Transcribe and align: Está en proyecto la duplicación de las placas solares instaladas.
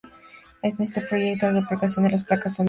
Está 0.63 0.99
en 0.99 1.07
proyecto 1.07 1.45
la 1.45 1.59
duplicación 1.61 2.05
de 2.05 2.09
las 2.09 2.23
placas 2.23 2.25
solares 2.25 2.47
instaladas. 2.47 2.59